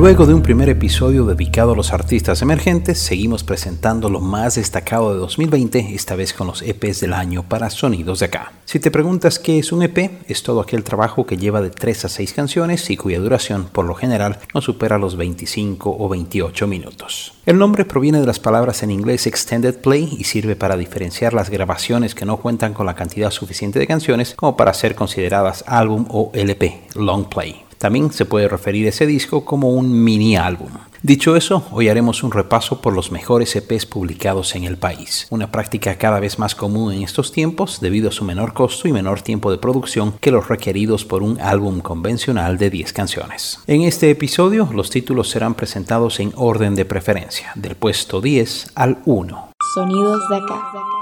[0.00, 5.12] Luego de un primer episodio dedicado a los artistas emergentes, seguimos presentando lo más destacado
[5.12, 8.50] de 2020, esta vez con los EPs del año para Sonidos de Acá.
[8.64, 12.06] Si te preguntas qué es un EP, es todo aquel trabajo que lleva de 3
[12.06, 16.66] a 6 canciones y cuya duración, por lo general, no supera los 25 o 28
[16.66, 17.34] minutos.
[17.44, 21.50] El nombre proviene de las palabras en inglés extended play y sirve para diferenciar las
[21.50, 26.06] grabaciones que no cuentan con la cantidad suficiente de canciones como para ser consideradas álbum
[26.08, 27.69] o LP, long play.
[27.80, 30.68] También se puede referir a ese disco como un mini álbum.
[31.02, 35.50] Dicho eso, hoy haremos un repaso por los mejores EPs publicados en el país, una
[35.50, 39.22] práctica cada vez más común en estos tiempos debido a su menor costo y menor
[39.22, 43.60] tiempo de producción que los requeridos por un álbum convencional de 10 canciones.
[43.66, 48.98] En este episodio, los títulos serán presentados en orden de preferencia, del puesto 10 al
[49.06, 49.52] 1.
[49.74, 50.99] Sonidos de acá.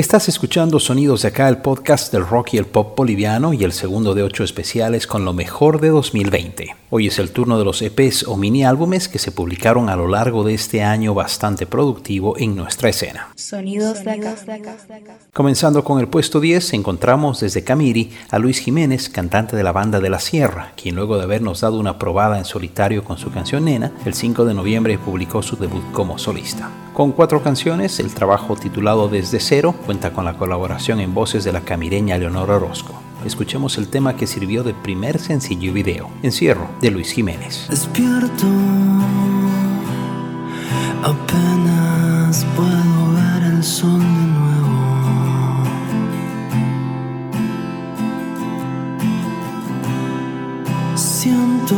[0.00, 3.72] Estás escuchando Sonidos de acá, el podcast del rock y el pop boliviano y el
[3.72, 6.79] segundo de ocho especiales con lo mejor de 2020.
[6.92, 10.08] Hoy es el turno de los EPs o mini álbumes que se publicaron a lo
[10.08, 13.28] largo de este año bastante productivo en nuestra escena.
[13.36, 14.34] Sonidos de acá.
[15.32, 20.00] Comenzando con el puesto 10, encontramos desde Camiri a Luis Jiménez, cantante de la banda
[20.00, 23.66] de la Sierra, quien luego de habernos dado una probada en solitario con su canción
[23.66, 26.70] Nena, el 5 de noviembre publicó su debut como solista.
[26.92, 31.52] Con cuatro canciones, el trabajo titulado Desde Cero cuenta con la colaboración en voces de
[31.52, 32.99] la camireña Leonor Orozco.
[33.24, 37.66] Escuchemos el tema que sirvió de primer sencillo y video, Encierro, de Luis Jiménez.
[37.68, 38.46] Despierto,
[41.02, 44.80] apenas puedo ver el sol de nuevo.
[50.96, 51.76] Siento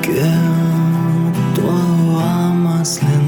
[0.00, 0.22] que
[1.54, 3.27] todo va más lento.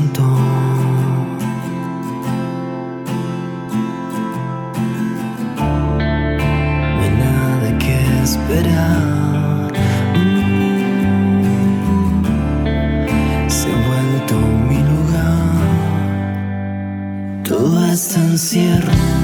[8.50, 10.40] Mm.
[13.48, 14.34] Se ha vuelto
[14.68, 15.60] mi lugar.
[17.44, 19.19] Todo está en cierre.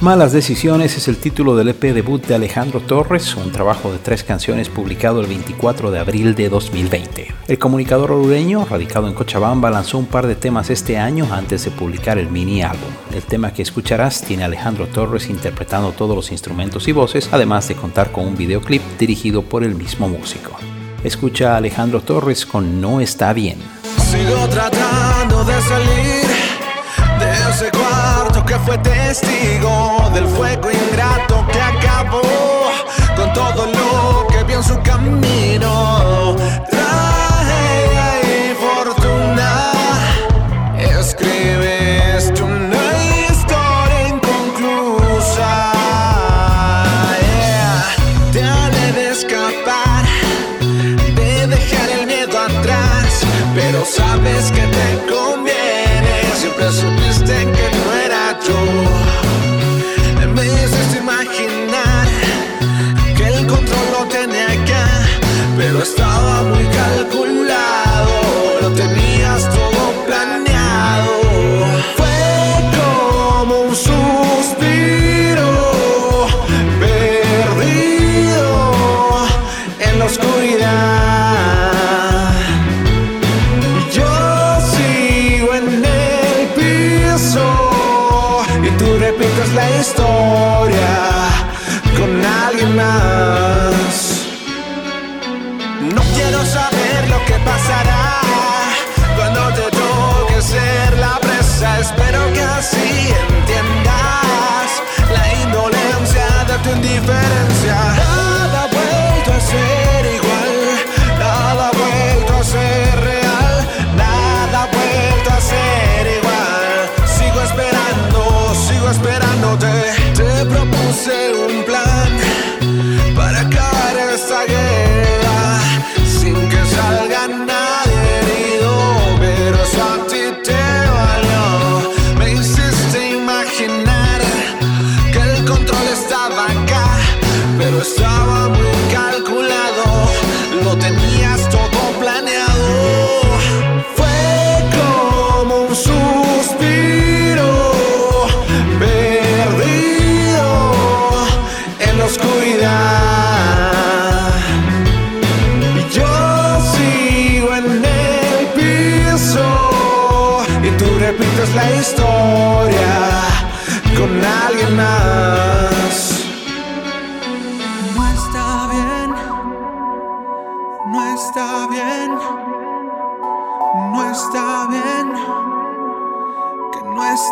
[0.00, 4.22] Malas Decisiones es el título del EP debut de Alejandro Torres, un trabajo de tres
[4.22, 7.34] canciones publicado el 24 de abril de 2020.
[7.48, 11.72] El comunicador orureño, radicado en Cochabamba, lanzó un par de temas este año antes de
[11.72, 12.90] publicar el mini álbum.
[13.12, 17.66] El tema que escucharás tiene a Alejandro Torres interpretando todos los instrumentos y voces, además
[17.66, 20.52] de contar con un videoclip dirigido por el mismo músico.
[21.02, 23.58] Escucha a Alejandro Torres con No está bien.
[24.12, 26.26] Sigo tratando de salir
[27.18, 28.07] de ese cuarto
[28.48, 32.22] que fue testigo del fuego ingrato que acabó
[33.14, 36.34] con todo lo que vio en su camino.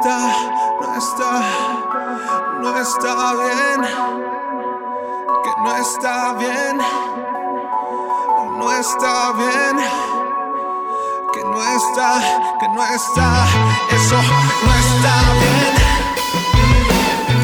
[0.07, 1.43] No está,
[2.61, 3.81] no está bien,
[5.43, 6.79] que no está bien,
[8.59, 9.77] no está bien.
[11.33, 12.11] Que no está,
[12.59, 13.47] que no está,
[13.91, 14.17] eso
[14.65, 15.75] no está bien,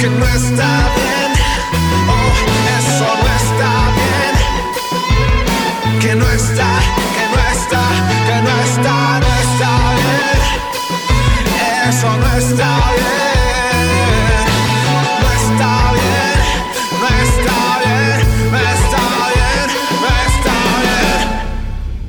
[0.00, 1.32] que no está bien,
[2.08, 2.32] oh,
[2.78, 4.34] eso no está bien,
[6.00, 6.70] que no está,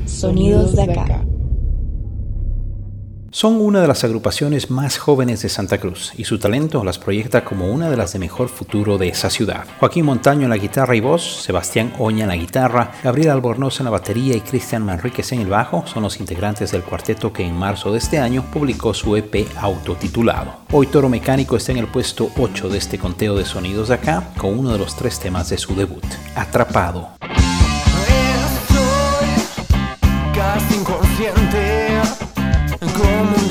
[0.06, 1.33] Sonidos de acá.
[3.34, 7.44] Son una de las agrupaciones más jóvenes de Santa Cruz y su talento las proyecta
[7.44, 9.66] como una de las de mejor futuro de esa ciudad.
[9.80, 13.86] Joaquín Montaño en la guitarra y voz, Sebastián Oña en la guitarra, Gabriel Albornoz en
[13.86, 17.56] la batería y Cristian Manríquez en el bajo son los integrantes del cuarteto que en
[17.56, 20.58] marzo de este año publicó su EP autotitulado.
[20.72, 24.30] Hoy Toro Mecánico está en el puesto 8 de este conteo de sonidos de acá
[24.38, 27.10] con uno de los tres temas de su debut, Atrapado.
[28.64, 28.84] Estoy
[30.36, 31.73] casi inconsciente,
[32.92, 33.43] como un demente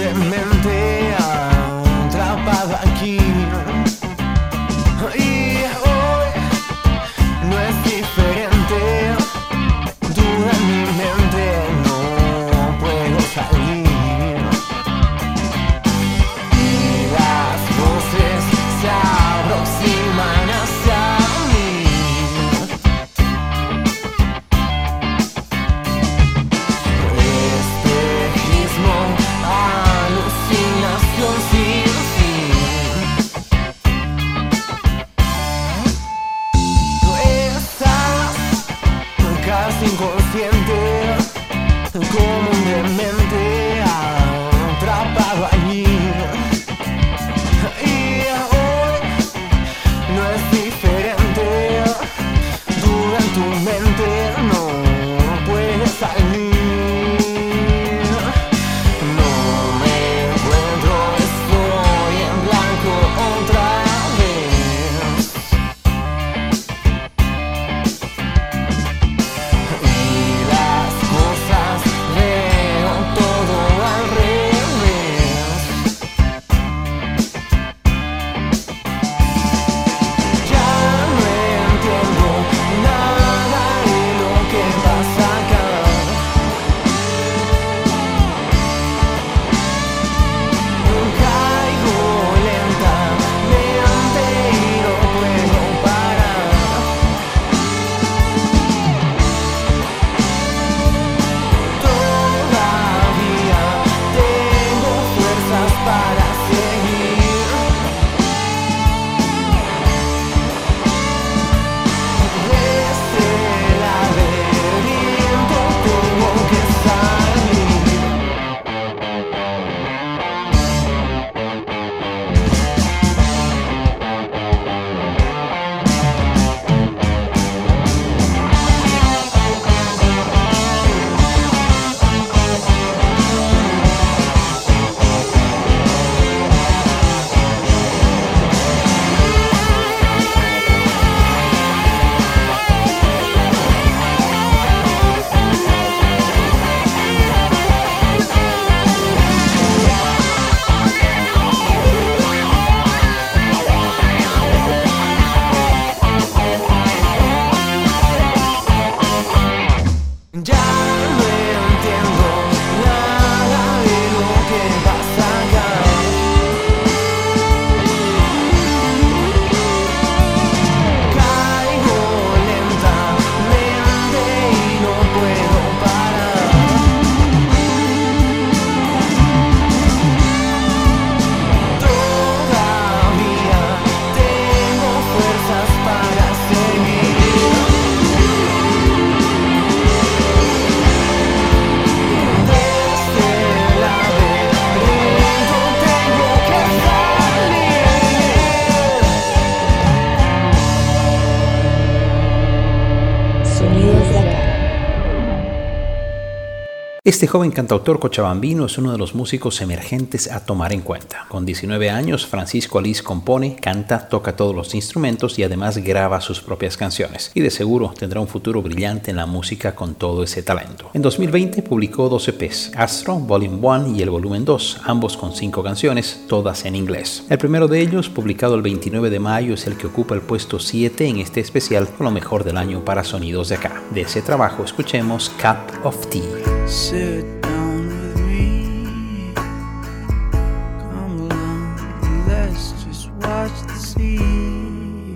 [207.04, 211.26] Este joven cantautor cochabambino es uno de los músicos emergentes a tomar en cuenta.
[211.28, 216.40] Con 19 años, Francisco Alice compone, canta, toca todos los instrumentos y además graba sus
[216.40, 217.32] propias canciones.
[217.34, 220.90] Y de seguro tendrá un futuro brillante en la música con todo ese talento.
[220.94, 225.64] En 2020 publicó dos EPs, Astro Volume 1 y el Volumen 2, ambos con cinco
[225.64, 227.24] canciones, todas en inglés.
[227.28, 230.60] El primero de ellos, publicado el 29 de mayo, es el que ocupa el puesto
[230.60, 233.82] 7 en este especial con lo mejor del año para sonidos de acá.
[233.90, 236.61] De ese trabajo escuchemos Cup of Tea.
[236.66, 239.32] Sit down with me.
[239.34, 245.14] Come along, and let's just watch the sea.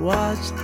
[0.00, 0.63] Watch the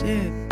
[0.00, 0.47] It.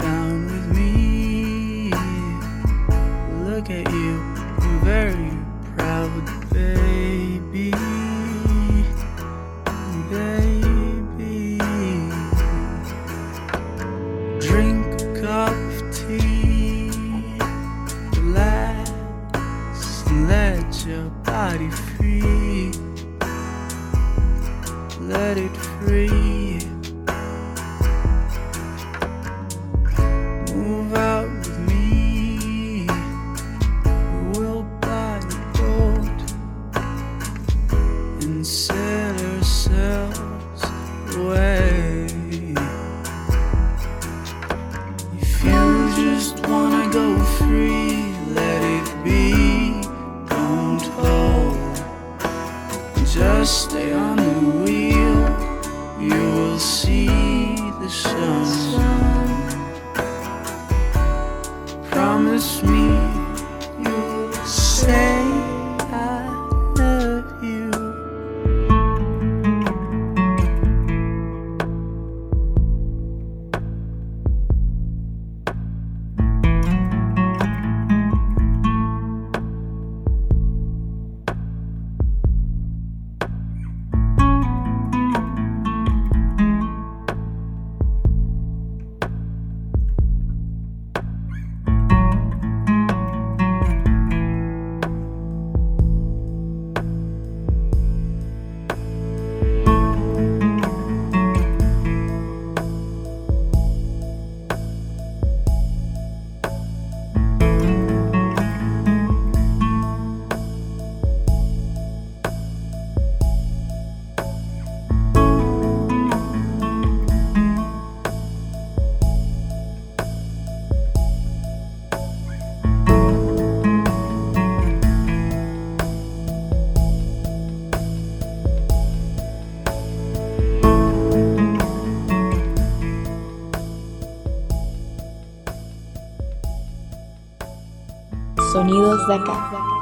[138.67, 139.76] Sonidos de acá.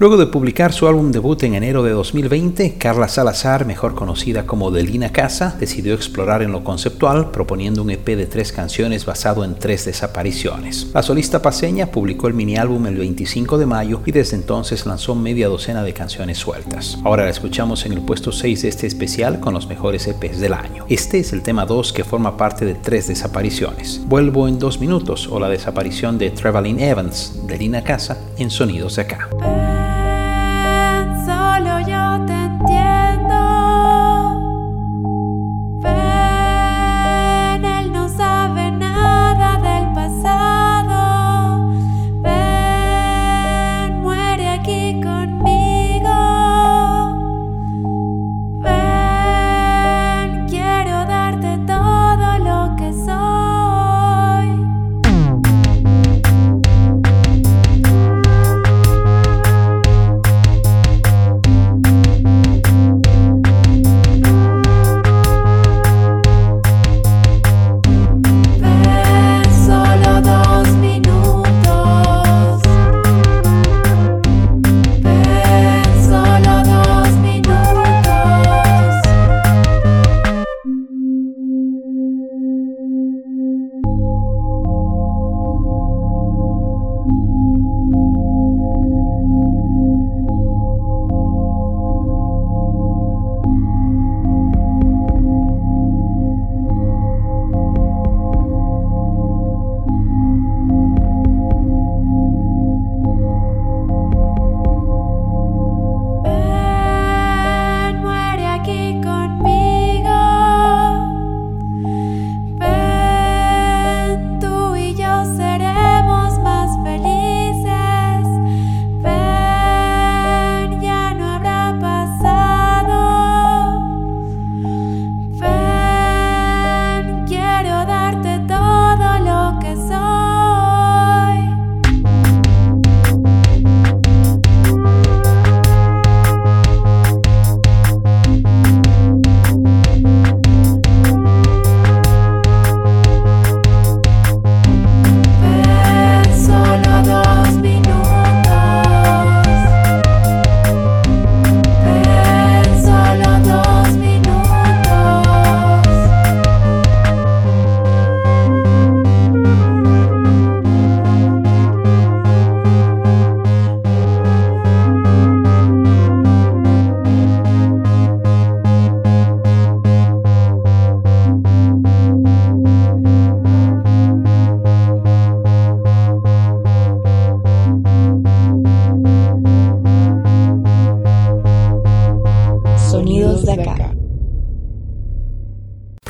[0.00, 4.70] Luego de publicar su álbum debut en enero de 2020, Carla Salazar, mejor conocida como
[4.70, 9.56] Delina Casa, decidió explorar en lo conceptual, proponiendo un EP de tres canciones basado en
[9.56, 10.86] tres desapariciones.
[10.94, 15.14] La solista paseña publicó el mini álbum el 25 de mayo y desde entonces lanzó
[15.14, 16.96] media docena de canciones sueltas.
[17.04, 20.54] Ahora la escuchamos en el puesto 6 de este especial con los mejores EPs del
[20.54, 20.86] año.
[20.88, 24.00] Este es el tema 2 que forma parte de tres desapariciones.
[24.06, 29.02] Vuelvo en dos minutos o la desaparición de Traveling Evans, Delina Casa, en Sonidos de
[29.02, 29.28] acá.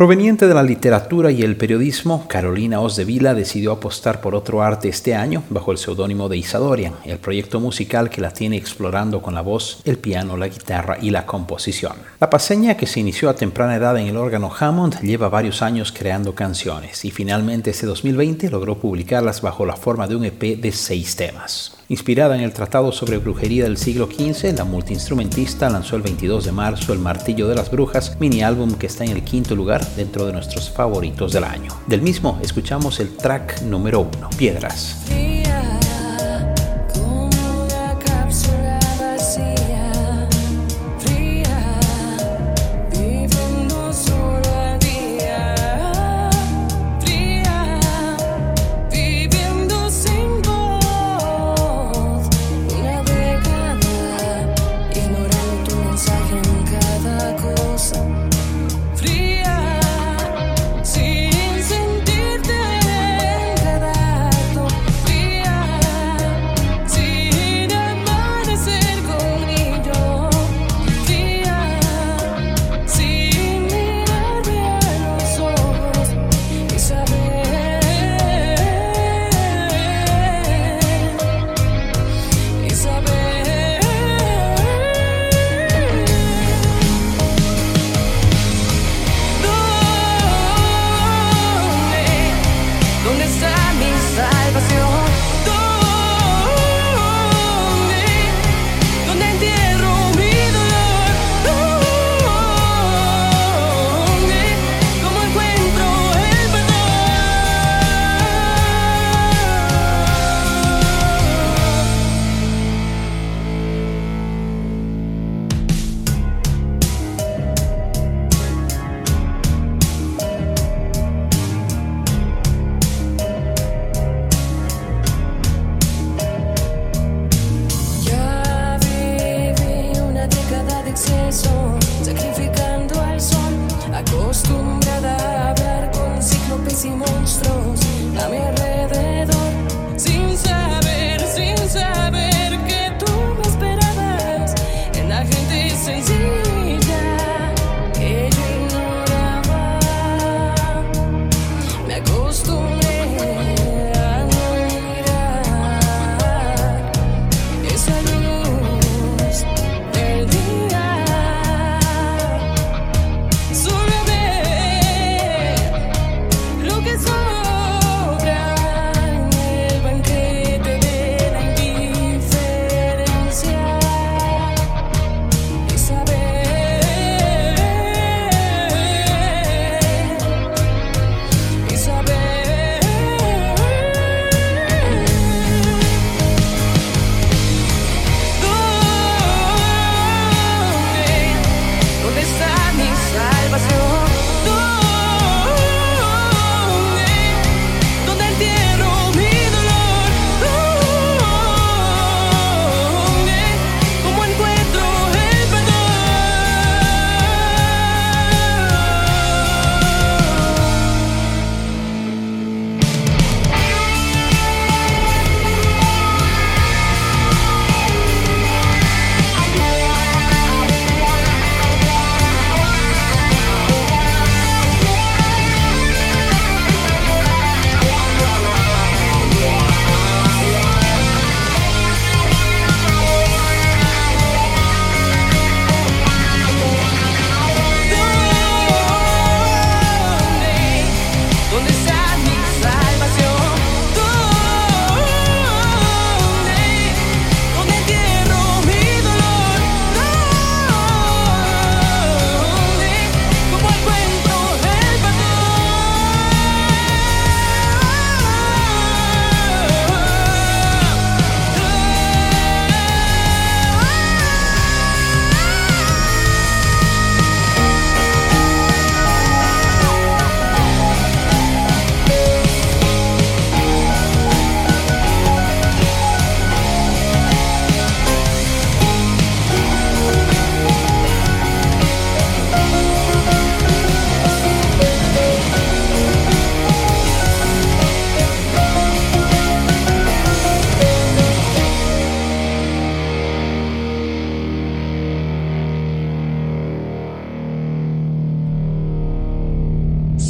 [0.00, 5.14] Proveniente de la literatura y el periodismo, Carolina Osdevila decidió apostar por otro arte este
[5.14, 9.42] año bajo el seudónimo de Isadorian, el proyecto musical que la tiene explorando con la
[9.42, 11.92] voz, el piano, la guitarra y la composición.
[12.18, 15.92] La paseña, que se inició a temprana edad en el órgano Hammond, lleva varios años
[15.92, 20.72] creando canciones y finalmente este 2020 logró publicarlas bajo la forma de un EP de
[20.72, 21.79] seis temas.
[21.90, 26.52] Inspirada en el Tratado sobre Brujería del siglo XV, la multiinstrumentista lanzó el 22 de
[26.52, 30.24] marzo El Martillo de las Brujas, mini álbum que está en el quinto lugar dentro
[30.24, 31.72] de nuestros favoritos del año.
[31.88, 35.04] Del mismo escuchamos el track número uno, Piedras.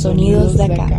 [0.01, 0.89] Sonidos de acá.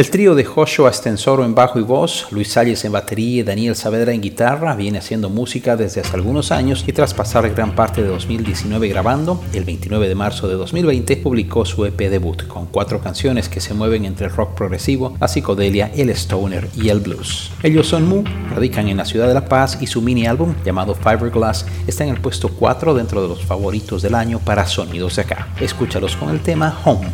[0.00, 3.76] El trío de Joshua Estensoro en bajo y voz, Luis Salles en batería y Daniel
[3.76, 8.02] Saavedra en guitarra viene haciendo música desde hace algunos años y tras pasar gran parte
[8.02, 13.02] de 2019 grabando, el 29 de marzo de 2020 publicó su EP debut con cuatro
[13.02, 17.50] canciones que se mueven entre el rock progresivo, la psicodelia, el stoner y el blues.
[17.62, 20.94] Ellos son Mu, radican en la ciudad de La Paz y su mini álbum llamado
[20.94, 25.22] Fiberglass está en el puesto 4 dentro de los favoritos del año para sonidos de
[25.22, 25.48] acá.
[25.60, 27.06] Escúchalos con el tema Home.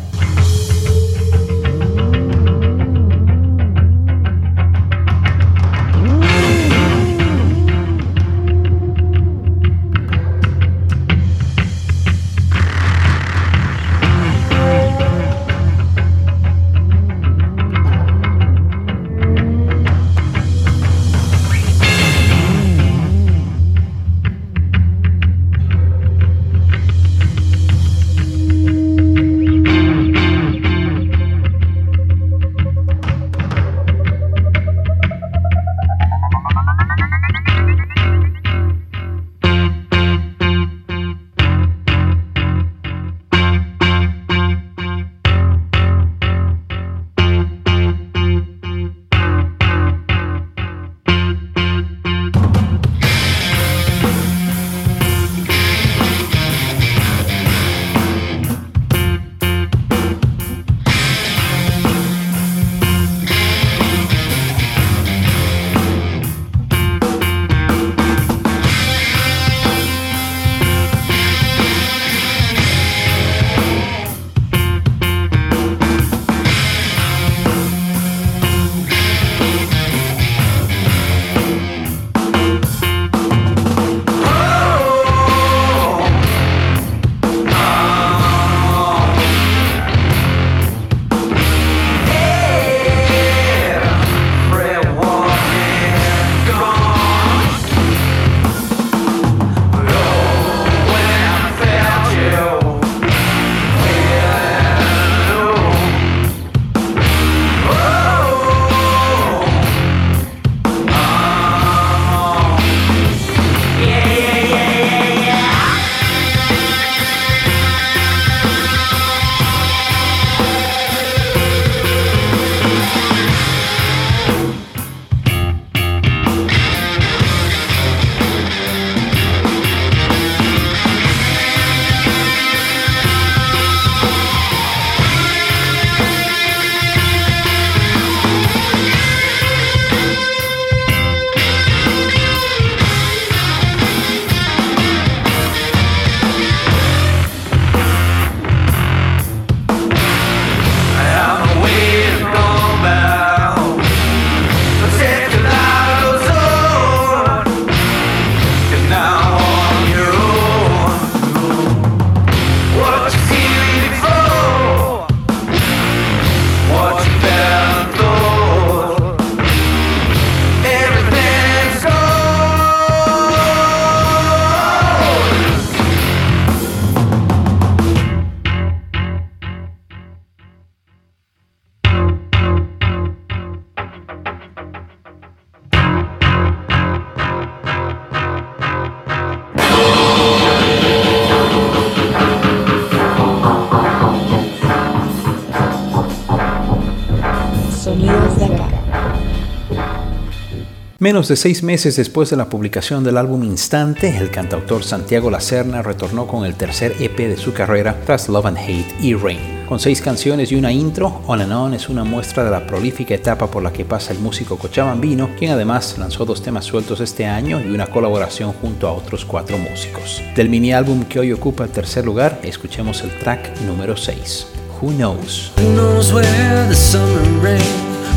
[201.07, 205.81] Menos de seis meses después de la publicación del álbum Instante, el cantautor Santiago Lacerna
[205.81, 209.39] retornó con el tercer EP de su carrera tras Love and Hate y Rain.
[209.69, 213.15] Con seis canciones y una intro, On and On es una muestra de la prolífica
[213.15, 217.25] etapa por la que pasa el músico cochabambino, quien además lanzó dos temas sueltos este
[217.25, 220.21] año y una colaboración junto a otros cuatro músicos.
[220.35, 224.47] Del mini álbum que hoy ocupa el tercer lugar, escuchemos el track número 6,
[224.81, 225.53] Who Knows.
[225.55, 227.63] Who knows where the summer rain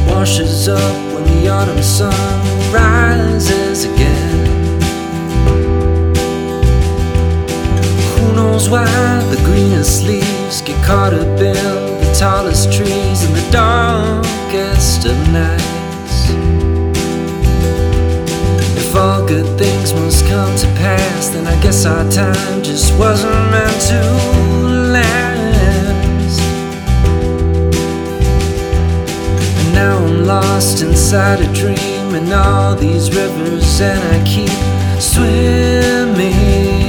[0.09, 0.81] washes up
[1.15, 4.47] when the autumn sun rises again.
[8.15, 8.85] Who knows why
[9.31, 11.55] the greenest leaves get caught up in
[12.01, 16.31] the tallest trees in the darkest of nights?
[18.77, 23.51] If all good things must come to pass, then I guess our time just wasn't
[23.51, 24.01] meant to
[24.93, 25.31] last.
[29.73, 34.51] now I'm lost inside a dream in all these rivers, and I keep
[35.01, 36.80] swimming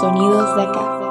[0.00, 1.03] Sonidos de acá.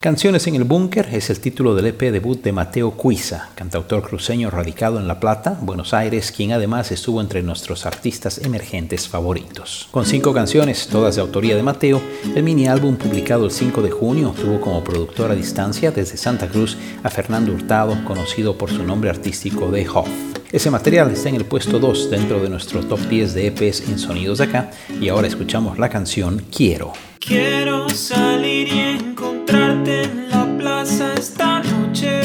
[0.00, 4.50] Canciones en el Búnker es el título del EP debut de Mateo Cuiza, cantautor cruceño
[4.50, 9.88] radicado en La Plata, Buenos Aires, quien además estuvo entre nuestros artistas emergentes favoritos.
[9.90, 12.02] Con cinco canciones, todas de autoría de Mateo,
[12.34, 16.46] el mini álbum publicado el 5 de junio tuvo como productor a distancia desde Santa
[16.48, 20.08] Cruz a Fernando Hurtado, conocido por su nombre artístico de Hoff.
[20.52, 23.98] Ese material está en el puesto 2 dentro de nuestro top 10 de EPs en
[23.98, 26.92] Sonidos de Acá y ahora escuchamos la canción Quiero.
[27.18, 29.15] Quiero salir
[29.46, 32.20] encontrarte en la plaza esta noche.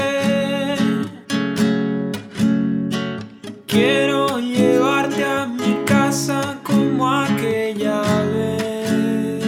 [3.68, 8.02] Quiero llevarte a mi casa como aquella
[8.34, 9.46] vez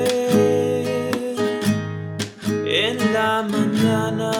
[2.65, 4.31] en la mañana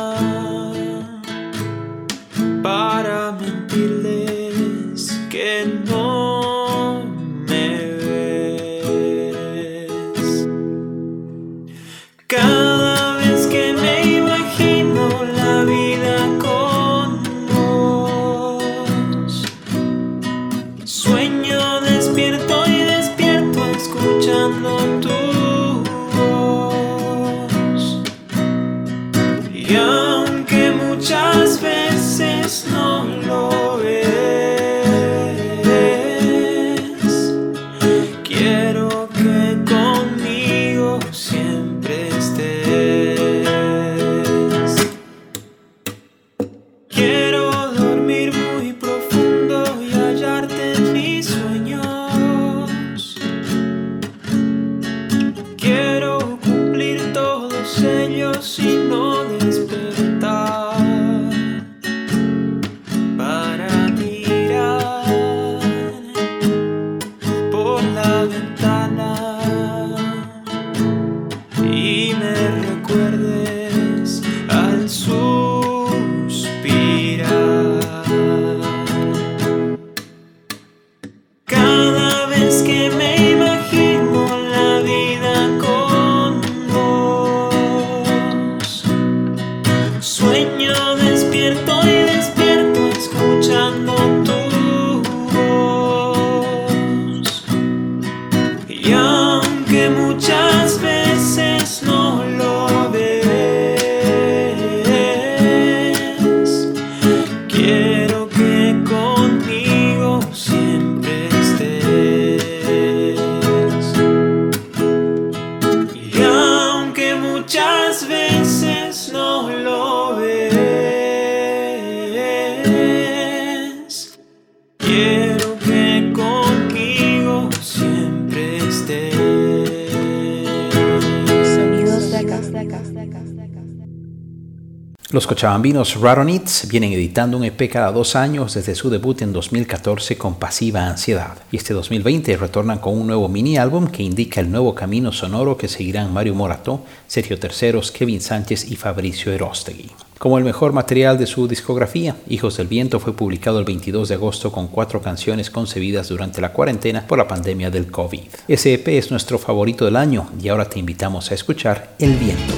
[135.11, 140.17] Los cochabambinos Raronits vienen editando un EP cada dos años desde su debut en 2014
[140.17, 144.49] con Pasiva Ansiedad y este 2020 retornan con un nuevo mini álbum que indica el
[144.49, 149.91] nuevo camino sonoro que seguirán Mario Morato, Sergio Terceros, Kevin Sánchez y Fabricio Erostegui.
[150.17, 154.15] Como el mejor material de su discografía, Hijos del Viento fue publicado el 22 de
[154.15, 158.29] agosto con cuatro canciones concebidas durante la cuarentena por la pandemia del COVID.
[158.47, 162.53] Ese EP es nuestro favorito del año y ahora te invitamos a escuchar El Viento.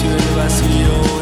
[0.00, 1.19] Silencio, el vacío,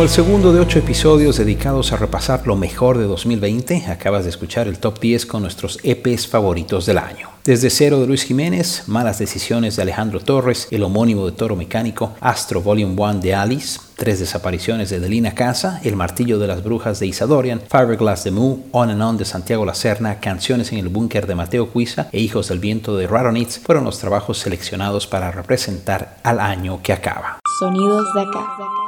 [0.00, 4.30] Como el segundo de ocho episodios dedicados a repasar lo mejor de 2020, acabas de
[4.30, 7.28] escuchar el top 10 con nuestros EPs favoritos del año.
[7.44, 12.14] Desde Cero de Luis Jiménez, Malas Decisiones de Alejandro Torres, el homónimo de Toro Mecánico,
[12.22, 16.98] Astro Volume 1 de Alice, Tres Desapariciones de Delina Casa, El Martillo de las Brujas
[16.98, 21.26] de Isadorian, Fiberglass de Moo, On and On de Santiago Lacerna, Canciones en el Búnker
[21.26, 26.16] de Mateo Cuiza e Hijos del Viento de Raronitz fueron los trabajos seleccionados para representar
[26.22, 27.40] al año que acaba.
[27.58, 28.79] Sonidos de acá.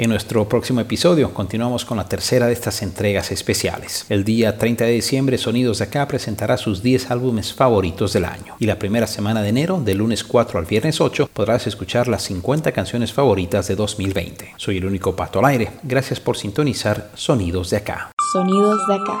[0.00, 4.06] En nuestro próximo episodio continuamos con la tercera de estas entregas especiales.
[4.08, 8.56] El día 30 de diciembre Sonidos de Acá presentará sus 10 álbumes favoritos del año.
[8.58, 12.22] Y la primera semana de enero, del lunes 4 al viernes 8, podrás escuchar las
[12.22, 14.54] 50 canciones favoritas de 2020.
[14.56, 15.70] Soy el único pato al aire.
[15.82, 18.10] Gracias por sintonizar Sonidos de Acá.
[18.32, 19.20] Sonidos de acá.